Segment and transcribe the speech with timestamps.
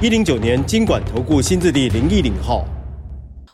[0.00, 2.64] 一零九年金管投顾新字第零一零号。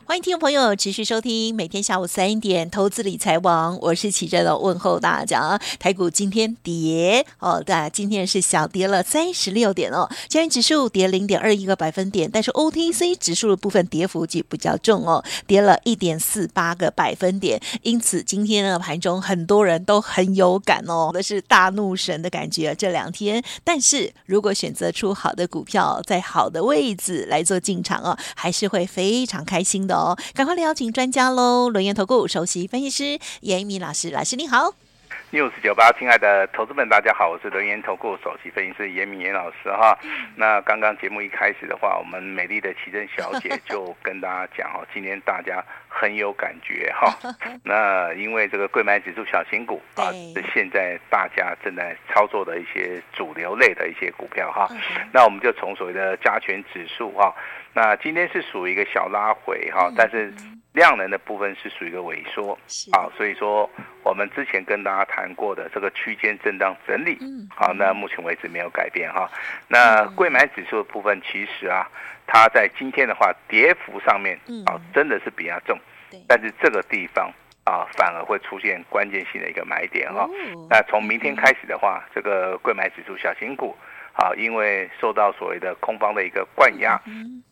[0.07, 5.59] 欢迎听众朋友持续收听每天下午三点投资理财王，我是琦蓁的问候大家。
[5.79, 17.59] 台股今天跌哦，对，今天是小跌了三十六点哦，加权指数跌零点二一个百分点，但是 OTC 指数的部分跌幅就比较重哦，跌了一点四八个百分点。
[17.81, 23.43] 因此今天呢盘中很多人都很有感哦，那是大怒神的感觉这两天。
[23.63, 29.94] 但是如果选择出好的股票，在好的位置来做进场哦，还是会非常开心的。
[30.33, 31.69] 赶快来邀请专家喽！
[31.69, 34.84] 轮研投顾首席分析师严一鸣老师，老师你好。
[35.31, 39.97] News 九八，亲爱的投资们，大家好，我是轮源投顾首席分析师严一民严老师哈。
[40.35, 47.11] 那刚刚节目一开始的话，我们美丽的奇珍小姐 就跟大家讲哦，今天大家很有感觉哈。
[47.65, 54.69] 那因为这个贵买指数小型股啊，是现在大家正在操作的一些主流类的一些股票哈。
[55.11, 57.35] 那我们就从所谓的加权指数哈，
[57.73, 60.31] 那今天是属于一个小拉回哈，但是。
[60.75, 62.51] 量能的部分是属于一个萎缩，
[62.91, 63.67] 啊，所以说
[64.03, 67.17] 我们之前跟大家谈过的这个区间震荡整理，
[67.49, 69.31] 好，那目前为止没有改变哈。
[69.69, 71.89] 那贵买指数的部分，其实啊，
[72.27, 75.79] 它在今天的话，跌幅上面啊，真的是比较重，
[76.27, 77.31] 但是这个地方
[77.63, 80.29] 啊，反而会出现关键性的一个买点哈。
[80.69, 83.73] 那从明天开始的话，这个贵买指数小型股，
[84.11, 87.01] 啊，因为受到所谓的空方的一个灌压，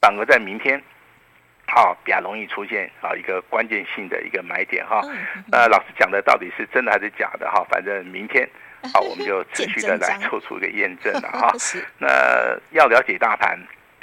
[0.02, 0.84] 反而在明天。
[1.68, 5.02] 好，比较容易出现啊一个关键性的一个买点哈。
[5.52, 7.66] 那老师讲的到底是真的还是假的哈？
[7.70, 8.48] 反正明天
[8.94, 11.52] 好，我们就持续的来做出一个验证了 哈。
[11.98, 12.08] 那
[12.72, 13.58] 要了解大盘，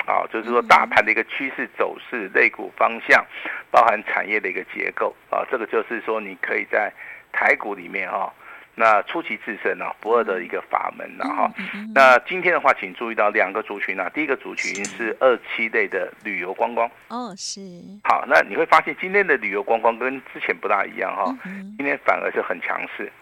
[0.07, 3.25] 啊，就是说大盘的一个趋势走势、类股方向，
[3.71, 6.93] 包含产业的一个结构啊，这个就是说你可以在
[7.31, 8.33] 台股里面哈。
[8.81, 11.53] 那出奇制胜啊，不二的一个法门了哈。
[11.95, 14.11] 那今天的话，请注意到两个族群啊。
[14.15, 16.91] 第一个族群是二七类的旅游观光。
[17.09, 17.61] 哦，是。
[18.05, 21.31] 好，那你会发现今天的旅游观光跟之前不大一样哈。
[21.77, 23.13] 今天反而是很强势。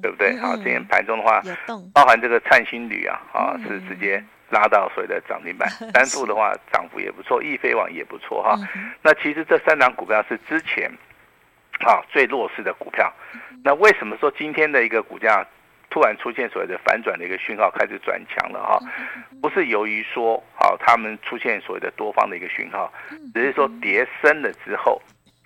[0.00, 0.34] 对不对？
[0.38, 1.42] 好，今天盘中的话，
[1.92, 5.68] 包含这个灿星旅啊，啊是直接拉到所谓的涨停板。
[5.92, 8.58] 单数的话，涨幅也不错，易飞网也不错哈。
[9.02, 10.90] 那其实这三档股票是之前。
[11.80, 13.12] 啊，最弱势的股票，
[13.62, 15.44] 那为什么说今天的一个股价
[15.90, 18.78] 突然出现所谓的反转的一个讯号，开始转强了哈？
[19.42, 22.92] 不是由于说啊，他们出现所谓的多方的一个讯号，
[23.34, 25.00] 只是说跌深了之后，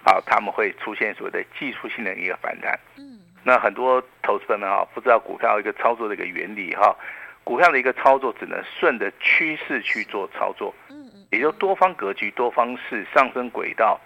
[0.04, 2.78] 啊，他们会出现所谓的技术性的一个反弹。
[3.42, 6.94] 那很多投资者们啊，不知道股票一个操作的一个原理哈，
[7.42, 10.74] 股票的一个操作只能顺着趋势去做操作，
[11.30, 13.98] 也就多方格局、多方式上升轨道。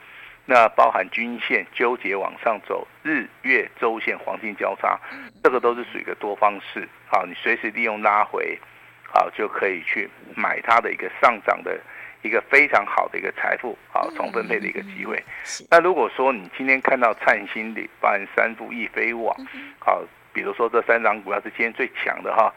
[0.44, 4.98] 那包含均线纠结往上走，日月周线黄金交叉，
[5.42, 6.88] 这个都是属于一个多方式。
[7.06, 8.58] 好，你随时利用拉回，
[9.04, 11.80] 好就可以去买它的一个上涨的
[12.22, 15.22] 一个非常好的一个财富，好重分配的一个机会。
[15.70, 19.34] 那如果说你今天看到灿星的，包含三富、易飞网，
[19.78, 22.52] 好，比如说这三张股票是今天最强的哈，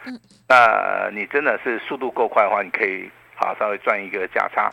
[0.49, 4.71] 那你真的是速度够快的话，你可以好稍微赚一个价差。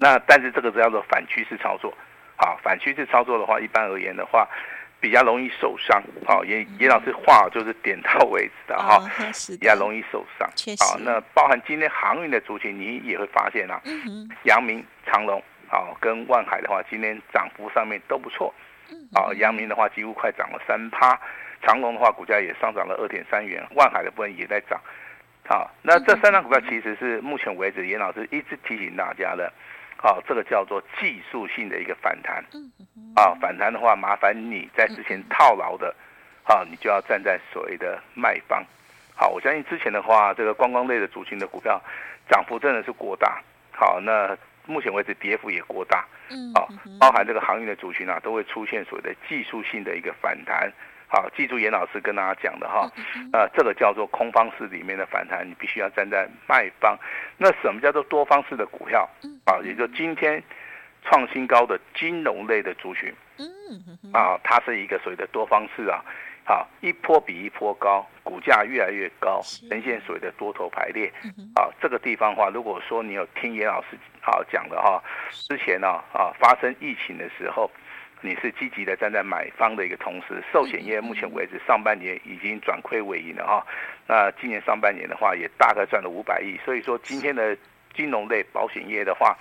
[0.00, 1.92] 那但是这个叫做反趋势操作。
[2.36, 4.46] 好，反趋势操作的话，一般而言的话，
[5.00, 6.02] 比较容易受伤。
[6.26, 8.98] 好，严严老师话就是点到为止的哈，
[9.58, 10.48] 比较容易受伤。
[10.78, 13.80] 好，那包含今天航运的族群，你也会发现啊，
[14.44, 18.52] 阳明、长隆，好，跟万海的话，今天涨幅上面都不错。
[19.14, 21.18] 好，阳明的话几乎快涨了三趴，
[21.62, 24.80] 长隆的话股价也上涨了二点三元，万海的部分也在涨。
[25.48, 29.52] 好，那这三张股票其实是目前为止严老师一直提醒大家的。
[29.96, 32.44] 好，这个叫做技术性的一个反弹。
[33.16, 35.94] 啊，反弹的话，麻烦你在之前套牢的，
[36.44, 38.64] 好，你就要站在所谓的卖方。
[39.14, 41.80] 好，我相信之前的话，这个观光类的主群的股票
[42.28, 43.40] 涨幅真的是过大。
[43.72, 46.04] 好，那目前为止跌幅也过大。
[46.28, 46.68] 嗯好，
[47.00, 50.70] 包含这个航运的族群啊，都会出现所谓的技术性的一个反弹。
[51.08, 52.90] 好，记住严老师跟大家讲的哈，
[53.32, 56.98] 呃，这个叫做空方式里面的反弹，你必须要站在卖方。
[57.38, 59.08] 那什么叫做多方式的股票？
[59.46, 60.42] 啊，也就今天
[61.02, 63.12] 创新高的金融类的族群，
[64.12, 66.04] 啊，它是一个所谓的多方式啊，
[66.44, 71.12] 好，一波比一波高，股价越来越高，呈现所谓的多头排列。
[71.54, 75.00] 啊，这个地方的话，如果说你有听严老师好讲的哈，
[75.30, 77.70] 之前呢啊发生疫情的时候，
[78.22, 83.64] 你是积极的站在买方的一个同时，寿险业目前为止上半年已经转亏为盈了哈，
[84.08, 87.56] 那今年上半年的话也大概赚了五百亿，所以说今天的
[87.96, 89.36] 金融类保险业的话，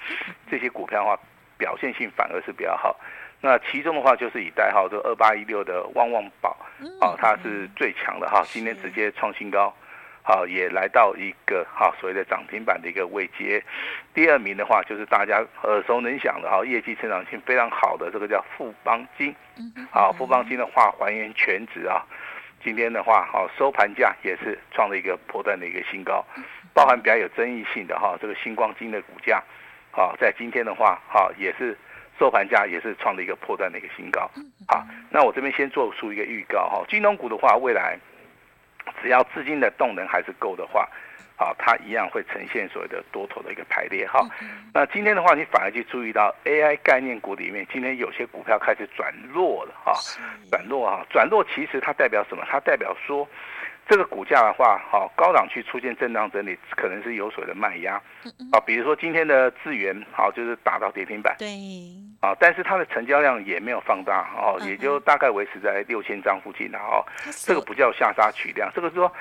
[0.50, 1.20] 这些股票的话
[1.58, 2.96] 表现性反而是比较好。
[3.42, 6.58] 那其中的话，就是以代号这二八一六的旺旺宝，
[7.00, 9.72] 啊，它是最强的哈，今天直接创新高，
[10.24, 13.62] 好，也来到一个哈所谓的涨停板的一个位阶。
[14.16, 19.36] 第二名的话，就是大家耳熟能详的哈，业绩成长性非常好的这个叫富邦金，
[19.92, 22.02] 好，富邦金的话还原全值啊，
[22.64, 26.26] 今天的话好收盘价也是创了一个波段的一个新高，
[26.76, 29.42] 包含比较有争议性的哈这个星光金的股价，
[29.90, 31.76] 好，在今天的话哈也是。
[32.18, 34.22] 收盘价也是创了一个破断的一个新高。
[34.70, 38.00] 好，那我这边先做出一个预告哈，金融股的话，未来
[39.02, 40.88] 只要资金的动能还是够的话，
[41.36, 44.26] 好，它一样会呈现所谓的多头的一个排列哈。
[44.74, 50.00] 那今天的话，你反而去注意到 AI 概念股里面，今天有些股票开始转弱了哈，
[50.50, 52.46] 转弱哈，转弱其实它代表什么？
[52.50, 53.28] 它代表说。
[53.88, 58.02] 这个股价的话，好高档区出现震荡整理，可能是有所的卖压，
[58.52, 61.48] 啊，比如说今天的智源，好就是打到跌停板，对，
[62.20, 67.06] 啊，但是它的成交量也没有放大，哦，也就大概维持在六千张附近了，哦，
[67.46, 69.12] 这个不叫下杀取量，这个是说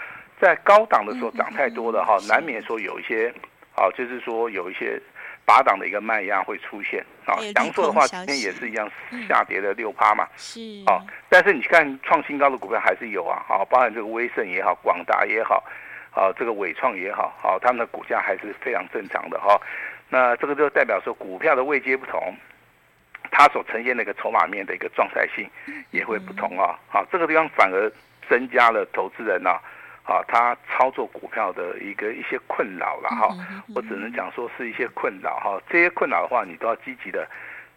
[0.41, 3.29] 在高档的时候涨太多了，哈，难免说有一些，
[3.77, 5.01] 啊，就是说有一些。
[5.47, 8.91] 八档的一个卖压会出现啊，阳朔的话今天也是一样
[9.29, 15.63] 下跌了六趴嘛，是啊，但是你看创新高的股票还是有啊，好，包含这个威盛也好，广达也好，
[16.13, 19.61] 啊，这个纬创也好，好，他们的股价还是非常正常的哈。
[20.09, 22.35] 那这个就代表说股票的位阶不同，
[23.31, 25.49] 它所呈现的一个筹码面的一个状态性
[25.91, 26.79] 也会不同啊。
[26.89, 27.91] 好，这个地方反而
[28.29, 29.61] 增加了投资人啊。
[30.05, 33.35] 啊，他操作股票的一个一些困扰了哈，
[33.75, 35.59] 我只能讲说是一些困扰哈。
[35.71, 37.27] 这些困扰的话，你都要积极的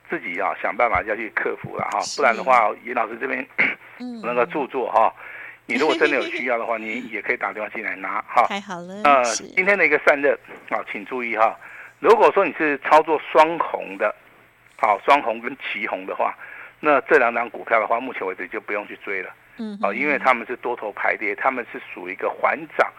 [0.09, 3.47] 自己啊想办法要去克服了哈，不然的话，严老师这边
[4.21, 5.13] 那个著作哈，
[5.67, 8.45] 你如果真的有需要的话，你也可以打电话进来拿哈。
[8.47, 9.01] 太好了。
[9.05, 10.37] 呃，今天的一个散热
[10.69, 11.57] 啊，请注意哈，
[11.99, 14.13] 如果说你是操作双红的，
[14.75, 16.35] 好，双红跟旗红的话，
[16.81, 19.29] 那这两档股票的话，目前为止就不用去追了。
[19.57, 22.91] 嗯，好，因为他们是多头排列，他们是属于一个缓涨，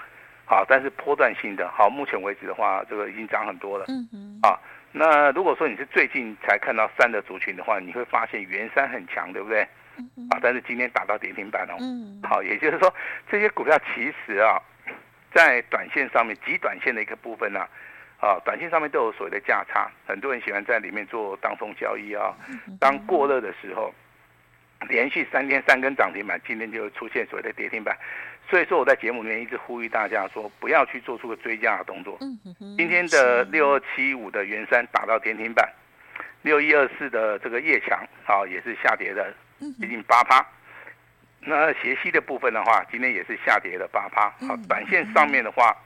[0.45, 4.59] 好，但是波段性的，好，目前为止的话，这个已经涨很多了，嗯嗯，啊，
[4.93, 9.63] 那如果说你是最近才看到三的族群的话，你会发现元山很强，对不对？
[10.31, 12.93] 啊，但是今天打到跌停板哦，嗯，好，也就是说
[13.31, 14.61] 这些股票其实啊，
[15.33, 17.61] 在短线上面极短线的一个部分呢，
[18.19, 22.35] 啊，啊，短线上面都有所谓的价差，很多人喜欢在里面做当风交易啊，
[22.81, 23.95] 当过热的时候。
[24.89, 27.97] 连续三天三根涨停板，今天就会出现所谓的跌停板，
[28.49, 32.17] 所以说我在节目里面一直呼吁大家说，不要去做出个追加的动作。
[32.77, 35.69] 今天的六二七五的元山打到跌停板，
[36.43, 39.35] 六一二四的这个夜强啊也是下跌的，
[39.81, 40.47] 接近八趴。
[41.41, 44.31] 那协曦的部分的话，今天也是下跌了八趴。
[44.47, 45.77] 好，短线上面的话，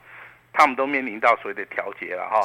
[0.53, 2.43] 他们都面临到所谓的调节了哈。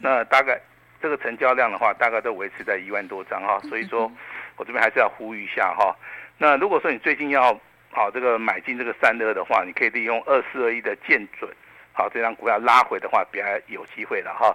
[0.00, 0.58] 那大概
[1.02, 4.10] 这个成交量的话，大概都维持在一万多张哈，所以说。
[4.56, 5.96] 我这边还是要呼吁一下哈，
[6.38, 7.58] 那如果说你最近要
[7.90, 11.50] 好这个买进这个散热的话，你可以利用二四二一的见准，
[11.92, 14.54] 好这张股票拉回的话比较有机会了哈。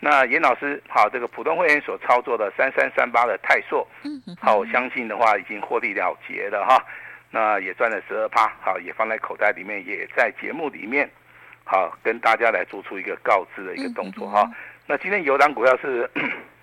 [0.00, 6.84] 那严老师好这个普通会员所操作的三三三八的泰硕，嗯好我相信的话已经获利了结了哈，
[7.30, 11.08] 那也赚了十二趴，好也放在口袋里面，也在节目里面
[11.64, 14.48] 好跟大家来做出一个告知的一个动作哈。
[14.86, 16.08] 那今天有档股票是。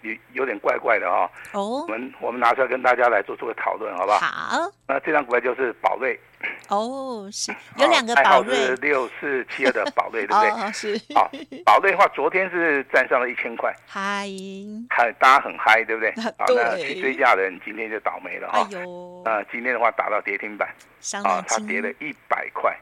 [0.06, 4.20] 有有点怪怪的哈，哦，我们我们拿出来跟大家来做做个讨论，好不好？
[4.20, 4.72] 好。
[4.88, 6.20] 那这张股票就是宝瑞，
[6.70, 10.50] 哦，是有两个宝瑞，是六四七二的宝瑞，对不对？
[10.62, 11.02] 哦，是。
[11.16, 11.30] 好，
[11.66, 14.28] 宝瑞的话，昨天是站上了一千块，嗨，
[14.90, 16.14] 嗨，大家很嗨，对不对？
[16.38, 18.60] 好，那去追价的人今天就倒霉了哈。
[18.60, 20.70] 哎呦，那今天的话打到跌停板，
[21.24, 22.78] 啊，它跌了一百块，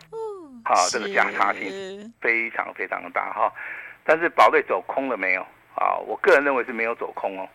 [0.65, 3.51] 好，这个价差性非常非常的大哈。
[4.05, 5.45] 但是宝瑞走空了没有？
[5.75, 7.49] 啊，我个人认为是没有走空哦，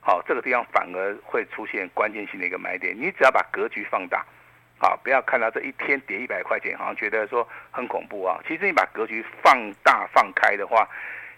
[0.00, 2.96] 好，这个地方反而会出现关键性的一个买点。
[2.96, 4.24] 你只要把格局放大，
[4.78, 8.38] 啊，不要看到这一天跌一百块钱，好像觉得说很恐怖啊。
[8.46, 10.88] 其实你把格局放大放开的话，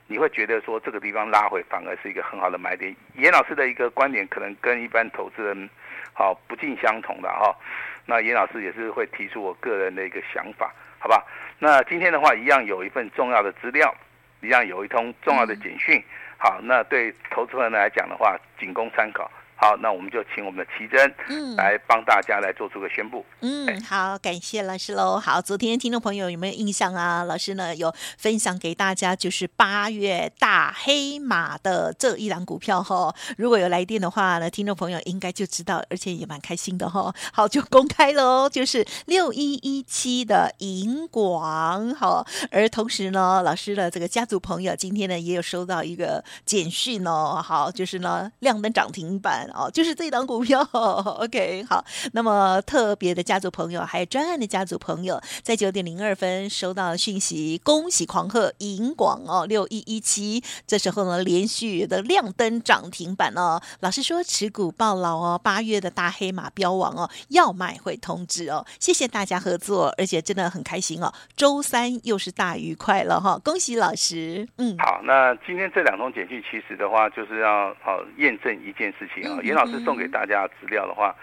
[0.06, 2.94] 你会觉得说这个地方拉回反而是一个很好的买点。
[3.14, 5.68] 严老师的一个观点可能跟一般投资人
[6.12, 7.56] 好不尽相同的哈。
[8.04, 11.26] 那严老师也是会提出我个人的一个想法，好吧？
[11.58, 13.94] 那今天的话一样有一份重要的资料。
[14.40, 16.02] 一样有一通重要的简讯，
[16.38, 19.30] 好，那对投资人来讲的话，仅供参考，
[19.60, 23.26] 好，那我们就请我们的奇珍，嗯，来帮大家来做出个宣布。
[23.40, 25.18] 嗯，好，感谢老师喽。
[25.18, 27.24] 好，昨天听众朋友有没有印象啊？
[27.24, 33.12] 老师呢有分享给大家，就是八月大黑马的这一档股票哈。
[33.36, 37.12] 如果有来电的话呢，听众朋友应该就知道，而且也蛮开心的哈。
[37.32, 41.92] 好，就公开了哦，就是六一一七的银广。
[41.96, 47.42] 好，而同时呢，老师的这个家族朋友今天呢也有收到一个简讯哦。
[47.44, 49.47] 好，就是呢亮灯涨停板。
[49.50, 51.84] 哦，就是这档股票，OK，好。
[52.12, 63.60] 那么特别的家族朋友，还有专案的家族朋友，在九点零二分收到讯息，恭喜狂贺银广哦，六一一七，这时候呢连续的亮灯涨停板哦。
[63.80, 68.64] 老师说持股暴牢哦，八月的大黑马标王哦，要买会通知哦。
[68.78, 71.12] 谢谢大家合作，而且真的很开心哦。
[71.36, 74.46] 周三又是大愉快了哈，恭喜老师。
[74.58, 79.37] 嗯，好，那今天这两通简讯，其实的话就是要好验证一件事情啊。
[79.42, 81.14] 严老师送给大家的资料的话，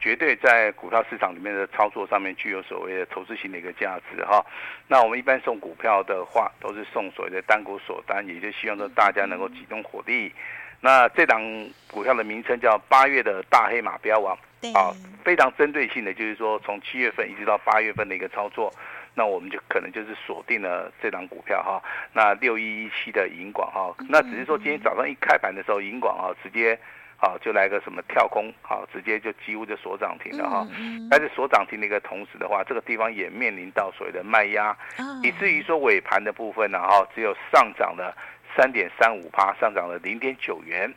[0.00, 4.44] 绝对在股票市场里面的操作上面具有所谓的投资性的一个价值哈。
[4.88, 10.32] 那我们一般送股票的话，都是送所谓的单股锁单，也就希望说大家能够集中火力。
[10.80, 11.40] 那这档
[11.88, 14.36] 股票的名称叫八月的大黑马标王，
[14.74, 14.90] 啊，
[15.24, 18.74] 非常针对性的，就是说从七月份一直到八月份的一个操作，
[19.14, 21.80] 那我们就可能就是锁定了这档股票哈。
[22.12, 26.76] 那六一一七的银广哈，那只是说今天早上一开盘的时候，银广啊直接。
[27.24, 30.66] 好，就来个什么跳空，好，直接就几乎就锁涨停了哈。
[31.08, 34.76] 但是锁涨停的一个同时的话，这个地方也面临到所谓的卖压，
[35.22, 38.12] 以至于说尾盘的部分呢，哈，只有上涨了
[38.56, 40.92] 三点三五趴，上涨了零点九元。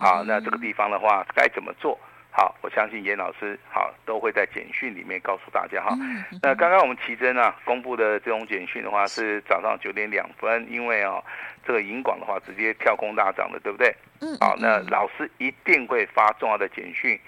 [0.00, 1.96] 好，那这个地方的话该怎么做？
[2.38, 5.92] 好，我相信严老师好都会在简讯里面告诉大家哈。
[6.40, 11.20] 那刚刚我们奇珍啊公布的这种简讯的话是早上九点两分，因为啊
[11.66, 13.92] 这个银广的话直接跳空大涨的，对不对？
[14.20, 17.18] 嗯，好，那老师一定会发重要的简讯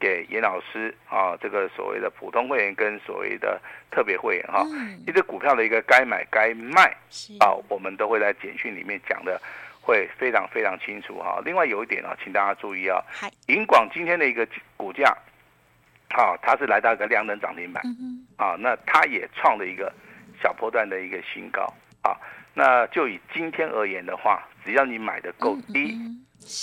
[0.00, 3.60] 给严老师啊，这个所谓的普通会员跟所谓的
[3.92, 4.66] 特别会员哈，
[5.06, 6.92] 其实股票的一个该买该卖
[7.38, 9.40] 啊，我们都会在简讯里面讲的
[9.86, 11.40] 会非常非常清楚哈。
[11.44, 13.00] 另外有一点啊，请大家注意啊，
[13.46, 15.16] 银广今天的一个股价，
[16.10, 17.80] 好，它是来到一个量能涨停板，
[18.36, 19.92] 啊，那它也创了一个
[20.42, 21.62] 小波段的一个新高
[22.02, 22.18] 啊。
[22.52, 25.96] 那就以今天而言的话，只要你买的够低。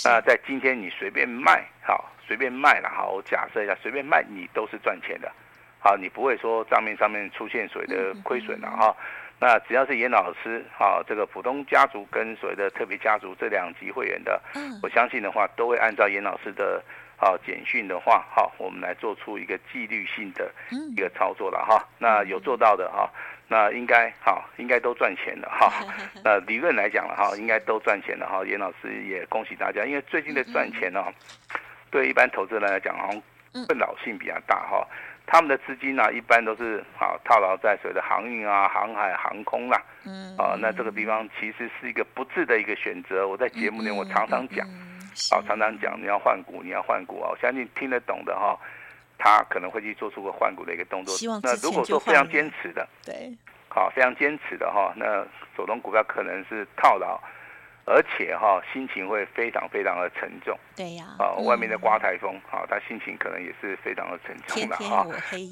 [0.04, 5.32] 那在今天你随便卖，好，随便卖了，好，我假设一下，随便卖你都是赚钱的，
[5.84, 8.96] 好，你不会说账面上面出现所谓的亏损了哈。
[9.38, 14.40] 那只要是严老师，好，这个普通家族跟所谓的特别家族这两级会员的，
[14.82, 16.82] 我相信的话都会按照严老师的。
[17.16, 20.50] 好，简讯的话，好，我们来做出一个纪律性的
[20.90, 21.82] 一个操作了哈。
[21.96, 23.08] 那有做到的哈，
[23.46, 25.72] 那应该好，应该都赚钱了哈。
[26.24, 28.44] 那理论来讲了哈，应该都赚钱了 哈。
[28.44, 31.04] 严老师也恭喜大家，因为最近的赚钱呢，
[31.88, 33.22] 对一般投资人来讲，好像
[33.66, 34.86] 困扰性比较大哈。
[35.26, 39.82] 他们的资金呢，一般都是好套牢在所谓的航运啊、航海、航空啦。
[40.04, 40.36] 嗯。
[40.36, 43.26] 啊，那这个地方其实是一个不智的一个选择。
[43.26, 44.66] 我在节目里我常常讲。
[45.30, 47.30] 好，常常讲你要换股，你要换股啊！
[47.30, 48.58] 我相信听得懂的哈，
[49.16, 51.14] 他可能会去做出个换股的一个动作。
[51.40, 53.32] 那如果说非常坚持的，对，
[53.68, 55.24] 好，非常坚持的哈，那
[55.56, 57.16] 手中股票可能是套牢，
[57.84, 60.58] 而且哈心情会非常非常的沉重。
[60.76, 65.06] 对呀，啊，外面的刮台风，好，他心情可能也是非常的沉重的 哈。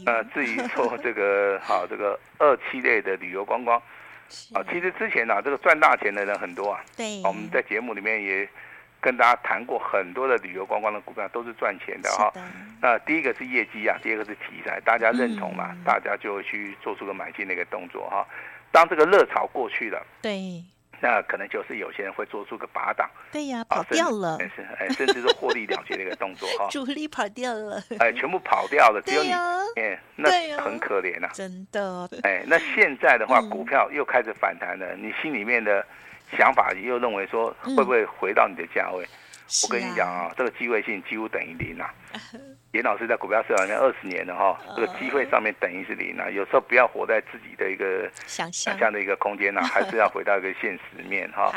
[0.04, 3.76] 那至于说这个 哈这个二期类的旅游观光，
[4.54, 6.80] 啊，其实之前呢这个赚大钱的人很多啊。
[6.96, 8.48] 对，我们在节目里面也。
[9.04, 12.32] 跟大家谈过很多的旅游观光的股票都是赚钱的哈，
[12.80, 18.24] 那第一个是业绩啊，第二个是题材，大家认同嘛，嗯、大家就会去做出个买进的一个动作哈。
[18.70, 20.62] 当这个热潮过去了，对，
[21.02, 26.68] 那可能就是有些人会做出个拔档，对呀，跑掉了，是哎，甚至是获利了结的一个动作哈。
[26.70, 29.32] 主力跑掉了，哎，全部跑掉了， 只有你，
[29.76, 35.84] 哎，那很可怜呐，真的，哎，那现在的话，股票又开始反弹了，你心里面的。
[36.38, 39.04] 想法又认为说会不会回到你的价位？
[39.04, 39.08] 嗯、
[39.64, 41.92] 我跟你讲啊，啊这个机会性几乎等于零啊。
[42.72, 46.30] 严老师在股票市场里面二十年了哈，这个机会上面等于是零啊。
[46.30, 51.52] 有时候不要活在自己的一个想象的一个空间呐， 还是要回到一个现实面哈。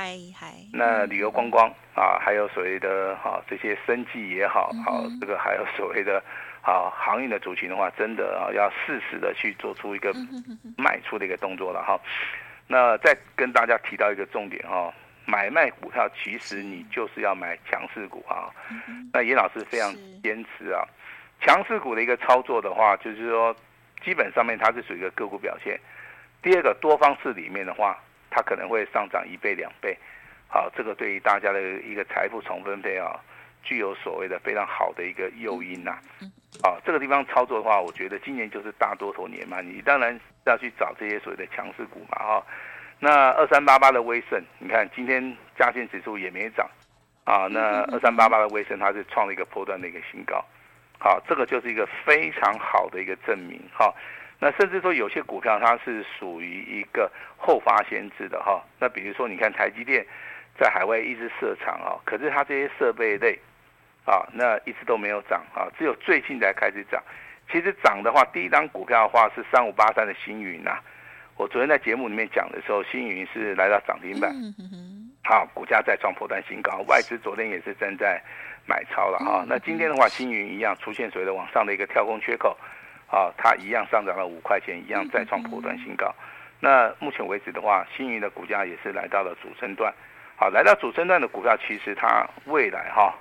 [0.74, 6.22] 那旅游观光啊，还有所谓的哈这些生计也好，好这个还有所谓的
[6.62, 10.14] 啊航运的族群的话，真的啊要适时的去做出一个
[10.78, 11.98] 卖出的一个动作了哈。
[12.68, 14.94] 那再跟大家提到一个重点哈，
[15.26, 18.50] 买卖股票其实你就是要买强势股啊。
[19.12, 20.86] 那严老师非常坚持啊，
[21.42, 23.56] 强势股的一个操作的话，就是说
[24.04, 25.80] 基本上面它是属于一个个股表现。
[26.42, 27.98] 第二个多方式里面的话，
[28.30, 29.98] 它可能会上涨一倍两倍，
[30.48, 33.20] 好，这个对于大家的一个财富重分配啊，
[33.64, 35.98] 具有所谓的非常好的一个诱因呐。
[36.64, 42.46] 啊，这个地方操作的话，我觉得今年就是大多头年嘛，你当然要去找这些所谓的强势股嘛，哈。
[43.00, 46.70] 那二三八八的威盛，你看今天加权指数也没涨，
[47.24, 50.44] 啊，那二三八八的威盛它是创了一个波段的一个新高，
[51.00, 53.94] 好，这个就是一个非常好的一个证明，哈。
[54.40, 58.62] 那甚至说有些股票它是属于一个后发先至的，哈。
[58.80, 60.06] 那比如说你看台积电
[60.58, 63.40] 在海外一直设厂啊，可是它这些设备类。
[64.08, 67.02] 啊，那一直都没有涨啊，只有最近才开始涨。
[67.52, 70.78] 其实涨的话，第一档股票的话是三五八三的星云呐。
[71.38, 74.34] 我昨天在节目里面讲的时候，星云是来到涨停板，
[75.24, 76.84] 好，股价再创破断新高。
[76.88, 78.22] 外资昨天也是正在
[78.66, 79.44] 买超了哈。
[79.48, 82.58] 那今天的话，星云一样出现所谓的往上的一个跳空缺口，
[83.08, 86.14] 啊，它一样上涨了五块钱，一样再创破断新高。
[86.62, 89.94] 那目前为止的话，星云的股价也是来到了主升段。
[90.38, 93.16] 好，来到主升段的股票，其实它未来哈，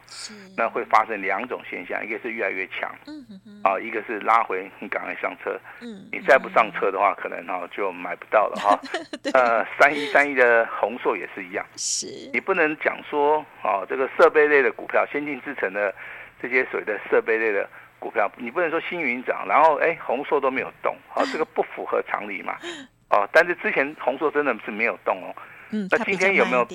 [0.56, 3.24] 那会发生两种现象，一个是越来越强，嗯
[3.62, 8.76] 啊，一个是拉回，你赶快上车，嗯，你再不上车的话，可能哈就买不到了哈。
[9.32, 15.94] 呃，三一三一的红硕也是一样，是，你不能讲说啊，这个设备类的股票，先进制成的
[16.42, 17.68] 这些所谓的设备类的
[18.00, 22.58] 股票，你不能说星云涨，然后哎，红硕都没有动，啊，这个不符合常理嘛，
[23.10, 25.30] 哦，但是之前红硕真的是没有动哦，
[25.70, 26.66] 嗯，那今天有没有？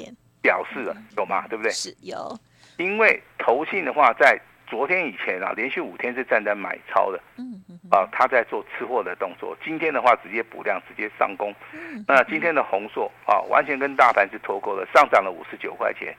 [0.42, 1.48] 表示了有吗？
[1.48, 1.72] 对不对？
[1.72, 2.38] 是有，
[2.78, 9.58] 因为投信的话，在昨天以前啊，连续五天是站在买超的，嗯嗯啊，他在做吃货的动作。
[9.64, 11.54] 今天的话，直接补量，直接上攻。
[11.74, 16.16] 嗯，那今天的红硕啊，完全跟大盘是脱钩的，上涨了五十九块钱。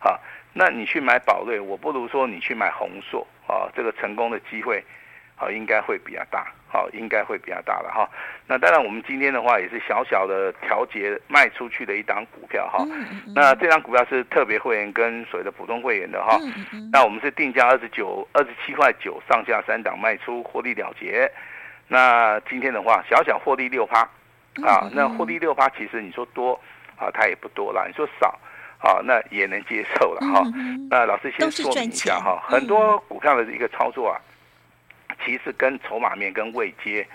[0.00, 0.20] 啊，
[0.52, 4.84] 那你去买宝瑞，我不如说你去买红硕啊，这个成功的机会。
[5.36, 6.46] 好，应该会比较大。
[6.66, 8.10] 好，应该会比较大了哈。
[8.48, 12.84] 那当然，我们今天的话也是小小的调节卖出去的一档股票哈。
[13.32, 16.36] 那这档股票是特别会员跟所谓的普通会员的哈。
[16.90, 21.30] 那我们是定价二十九、二十七块九上下三档卖出，获利了结。
[21.86, 24.00] 那今天的话，小小获利六趴
[24.64, 24.90] 啊。
[24.92, 26.60] 那获利六趴，其实你说多
[26.96, 27.84] 啊，它也不多啦。
[27.86, 28.36] 你说少
[28.80, 30.42] 啊，那也能接受了哈。
[30.90, 34.20] 那老师先说明一下哈，很多股票的一个操作啊。
[35.24, 37.06] 其实跟筹码面跟位阶，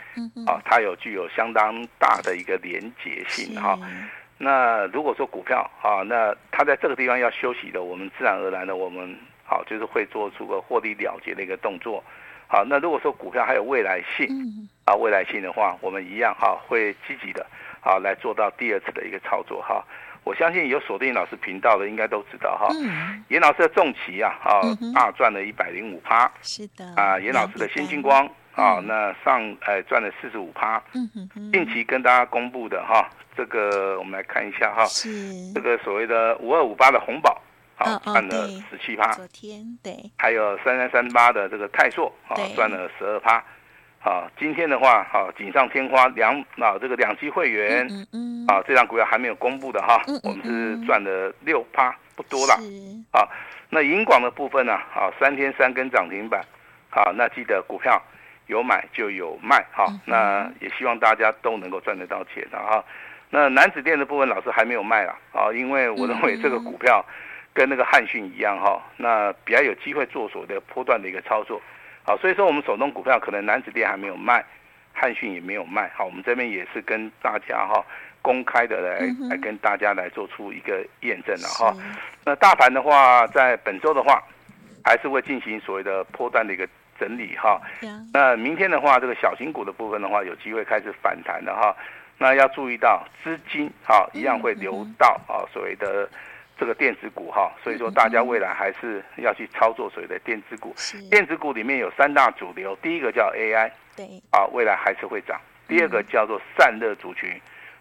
[0.46, 3.78] 啊，它有具有相当大的一个连结性哈。
[4.38, 12.04] 那如果说股票啊，那它在这个地方要休息的，我们自然而然的，我们好就是会做出个获利了结的一个动作。
[12.48, 14.28] 好，那如果说股票还有未来性，
[14.86, 17.46] 啊，未来性的话，我们一样哈会积极的
[17.82, 19.86] 啊来做到第二次的一个操作哈。
[20.24, 22.68] 我相信有锁定老师频道的，应该都知道哈。
[22.72, 23.24] 嗯。
[23.30, 24.62] 严老师的重骑啊，啊，
[24.94, 26.32] 大赚了一百零五趴。
[26.42, 26.86] 是的。
[26.96, 30.82] 啊，严老师的新金光啊，那上哎赚了四十五趴。
[30.94, 31.52] 嗯哼。
[31.52, 34.86] 近期跟大家公布的哈，这个我们来看一下哈。
[34.86, 35.10] 是。
[35.54, 37.42] 这个所谓的五二五八的红宝，
[37.78, 39.14] 啊，赚了十七趴。
[39.14, 39.94] 昨天对。
[40.18, 43.44] 还有三三三八的这个泰硕啊，赚了十二趴。
[44.02, 52.54] 啊，今天的话，哈，锦上添花两啊，这个两期会员，嗯嗯，啊，这张股票还没有公布的哈，我们是赚了六趴，不多了，
[53.12, 53.28] 啊，
[53.70, 56.42] 那银广的部分呢，啊，三天三根涨停板，
[56.90, 58.02] 好，那记得股票
[58.48, 62.84] 有买就有卖，哈，那也希望大家都能够赚得到钱的哈。
[63.30, 67.06] 那楠梓电的部分，老师还没有卖了，啊，因为我认为这个股票
[67.54, 71.62] 跟那个汉讯一样哈，那比较有机会做所谓的波段的一个操作。
[72.10, 74.44] 好，所以说我们手中股票可能南子店还没有卖，
[74.94, 75.88] 汉讯也没有卖。
[75.94, 77.86] 好，我们这边也是跟大家哈
[78.20, 81.72] 公开的来来跟大家来做出一个验证了哈。
[82.26, 84.24] 那大盘的话，在本周的话，
[84.84, 86.68] 还是会进行所谓的波段的一个
[87.00, 87.62] 整理哈。
[88.12, 91.78] 那明天的话，这个小型股的部分的话，有机会开始反弹的哈。
[92.18, 96.10] 那要注意到资金哈一样会流到啊所谓的。
[96.60, 100.76] 这个电子股哈，所以说大家未来还是要去操作所谓的电子股。
[101.10, 105.40] 电子股里面有三大主流，第一个叫 AI，对，啊，未来还是会涨。
[105.70, 107.40] 第二个叫做散热族群，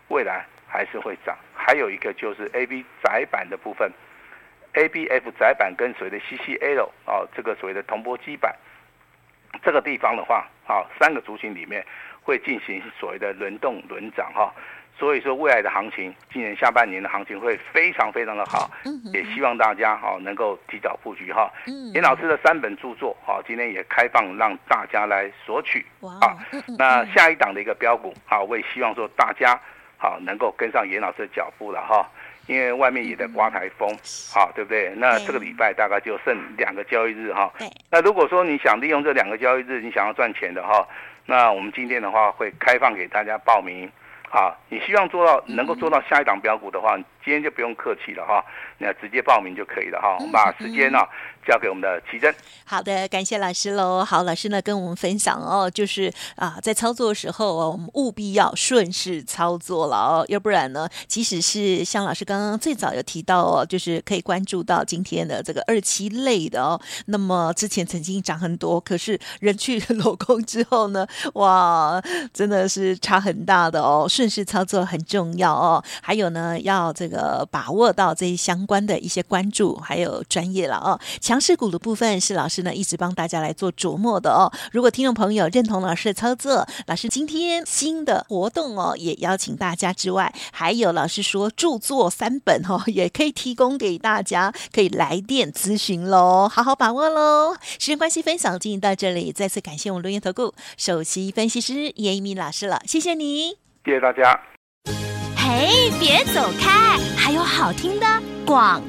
[0.08, 1.36] 未来还是会涨。
[1.52, 3.90] 还有一个就是 AB 窄板的部分
[4.74, 8.54] ，ABF 窄板跟所谓的 CCL 啊，这个所谓的铜箔基板，
[9.64, 11.84] 这个地方的话，啊，三个族群里面
[12.22, 14.54] 会进行所谓的轮动轮涨哈。
[14.98, 18.68] 所以说，未来的行情，今年下半年的行情会非常非常的好，
[19.12, 21.48] 也希望大家哈能够提早布局哈。
[21.94, 25.86] 严老师的三本著作哈，今天也开放让大家来索取
[26.20, 26.34] 啊。
[26.76, 29.56] 那下一档的一个标股啊，我也希望说大家
[29.98, 32.04] 好能够跟上严老师的脚步了哈，
[32.48, 33.88] 因为外面也在刮台风，
[34.34, 34.92] 好对不对？
[34.96, 37.52] 那这个礼拜大概就剩两个交易日哈。
[37.88, 40.84] 那如果说你想利用这两个交易日，你想要赚钱的哈，
[41.24, 43.88] 那我们今天的话会开放给大家报名。
[44.30, 48.42] 好，你希望做到能够做到下一档标股的话，记今天就不用客气了哈，
[48.78, 50.16] 那直接报名就可以了哈。
[50.18, 50.98] 我们把时间呢
[51.46, 52.34] 交给我们的奇珍。
[52.64, 54.02] 好的，感谢老师喽。
[54.02, 75.84] 好，老师呢跟我们分享哦，就是啊，在操作的时候哦，我们务必要顺势操作了哦，要不然呢，即使是像老师刚刚最早有提到哦，就是可以关注到今天的这个二期类的哦，那么之前曾经涨很多，可是人去 楼空之后呢，哇，真的是差很大的哦，顺势操作很重要哦。
[76.00, 77.17] 还有呢，要这个。
[77.18, 80.98] 呃，把握到这些相关的一些关注，还有专业了哦。
[81.20, 84.52] 强势股的部分是老师呢一直帮大家来做琢磨的哦。
[84.70, 97.56] 如果听众朋友认同老师的操作，老师今天新的活动哦，也邀请大家之外，还有老师说著作三本哦，也可以提供给大家，可以来电咨询喽，好好把握喽。
[97.60, 105.17] 时间关系，分享进行到这里，再次感谢我们伦元投顾首席分析师严一鸣老师了，谢谢你，谢谢大家。
[105.58, 108.06] 哎，别走开，还有好听的
[108.46, 108.80] 广。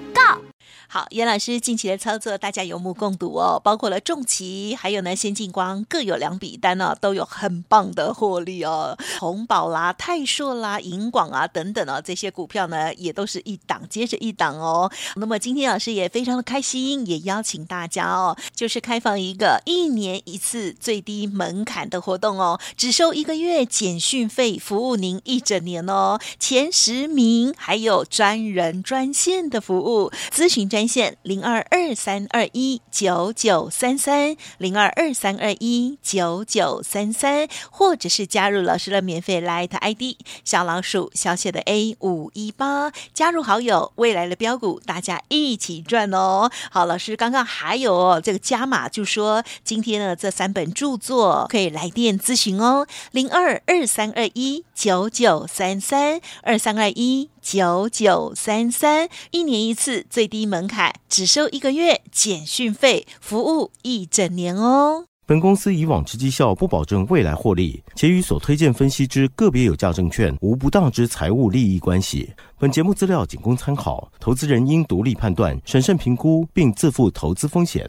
[0.91, 3.61] 好，严老师近期的操作，大家有目共睹哦。
[3.63, 8.97] 包括了重骑，还有呢先进光，各有两笔单、哦，都有很棒的获利哦。
[9.19, 14.91] 红宝啦、泰硕啦、银广啊等等哦，这些股票呢也都是一档接着一档哦。
[15.17, 26.19] 那么今天老师也非常的开心，也邀请大家哦，就是开放一个一年一次最低门槛的活动哦，只收一个月简讯费，服务您一整年哦。
[26.39, 30.78] 前十名还有专人专线的服务咨询专。
[30.79, 40.15] 专线零二二三二一九九三三零二二三二一九九三三，或者是加入老师的免费来特 ID
[40.45, 46.49] 小老鼠小写的 A 五一八，加入好友，未来的标股大家一起赚哦。
[46.71, 57.29] 好，老师刚刚还有哦，这个加码就说今天的这三本著作可以来电咨询哦，零二二三二一九九三三二三二一。
[57.41, 65.03] 九九三三，一年一次，最低门槛，只收一个月简讯费，服务一整年哦。
[65.25, 72.31] 本公司以往之绩效不保证未来获利，且与所推荐分析之个别有价证券无不当之财务利益关系。
[72.57, 77.85] 本节目资料仅供参考，投资人应独立判断、审慎评估，并自负投资风险。